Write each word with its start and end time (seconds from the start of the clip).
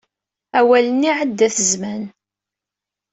Awal-nni 0.57 1.07
iɛedda-t 1.11 1.57
zzman. 1.69 2.03